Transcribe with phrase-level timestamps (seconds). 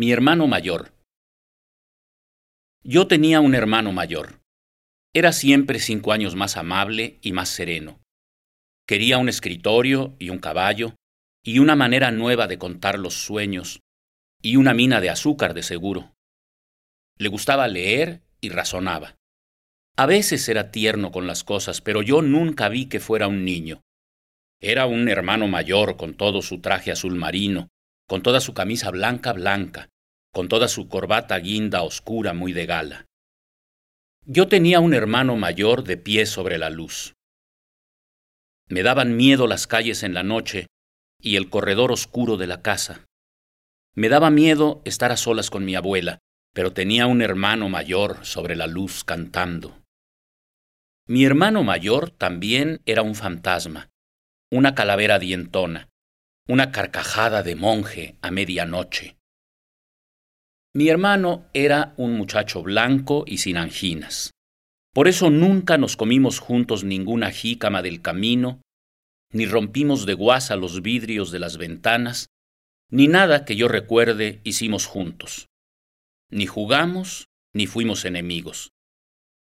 [0.00, 0.94] Mi hermano mayor.
[2.82, 4.40] Yo tenía un hermano mayor.
[5.12, 8.00] Era siempre cinco años más amable y más sereno.
[8.86, 10.94] Quería un escritorio y un caballo,
[11.44, 13.80] y una manera nueva de contar los sueños,
[14.40, 16.14] y una mina de azúcar de seguro.
[17.18, 19.16] Le gustaba leer y razonaba.
[19.98, 23.82] A veces era tierno con las cosas, pero yo nunca vi que fuera un niño.
[24.62, 27.68] Era un hermano mayor con todo su traje azul marino,
[28.10, 29.88] con toda su camisa blanca blanca,
[30.32, 33.06] con toda su corbata guinda oscura muy de gala.
[34.26, 37.14] Yo tenía un hermano mayor de pie sobre la luz.
[38.66, 40.66] Me daban miedo las calles en la noche
[41.20, 43.06] y el corredor oscuro de la casa.
[43.94, 46.18] Me daba miedo estar a solas con mi abuela,
[46.52, 49.84] pero tenía un hermano mayor sobre la luz cantando.
[51.06, 53.88] Mi hermano mayor también era un fantasma,
[54.50, 55.90] una calavera dientona
[56.50, 59.16] una carcajada de monje a medianoche.
[60.74, 64.32] Mi hermano era un muchacho blanco y sin anginas.
[64.92, 68.62] Por eso nunca nos comimos juntos ninguna jícama del camino,
[69.32, 72.26] ni rompimos de guasa los vidrios de las ventanas,
[72.88, 75.46] ni nada que yo recuerde hicimos juntos.
[76.30, 78.72] Ni jugamos, ni fuimos enemigos.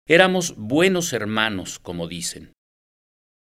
[0.05, 2.53] Éramos buenos hermanos, como dicen.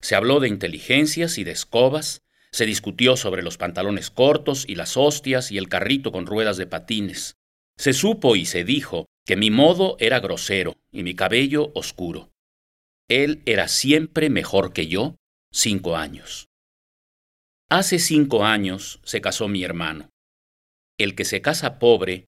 [0.01, 4.97] Se habló de inteligencias y de escobas, se discutió sobre los pantalones cortos y las
[4.97, 7.37] hostias y el carrito con ruedas de patines.
[7.79, 12.31] Se supo y se dijo que mi modo era grosero y mi cabello oscuro.
[13.09, 15.17] Él era siempre mejor que yo,
[15.53, 16.49] cinco años.
[17.69, 20.11] Hace cinco años se casó mi hermano.
[20.99, 22.27] El que se casa pobre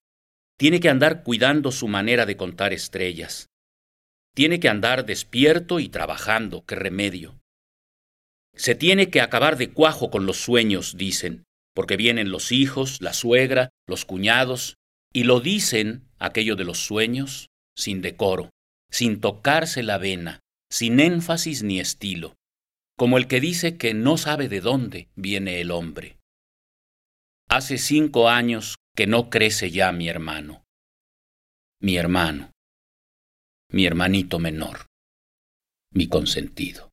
[0.57, 3.49] tiene que andar cuidando su manera de contar estrellas.
[4.33, 7.42] Tiene que andar despierto y trabajando, qué remedio.
[8.55, 13.13] Se tiene que acabar de cuajo con los sueños, dicen, porque vienen los hijos, la
[13.13, 14.77] suegra, los cuñados,
[15.11, 18.51] y lo dicen, aquello de los sueños, sin decoro,
[18.91, 20.39] sin tocarse la vena,
[20.71, 22.35] sin énfasis ni estilo,
[22.97, 26.17] como el que dice que no sabe de dónde viene el hombre.
[27.49, 30.63] Hace cinco años que no crece ya mi hermano.
[31.79, 32.51] Mi hermano.
[33.69, 34.87] Mi hermanito menor.
[35.91, 36.92] Mi consentido.